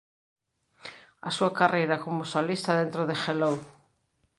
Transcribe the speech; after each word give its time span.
A 1.27 1.29
súa 1.37 1.51
carreira 1.59 2.01
como 2.05 2.29
solista 2.33 2.71
dentro 2.81 3.01
de 3.09 3.15
Hello! 3.23 3.51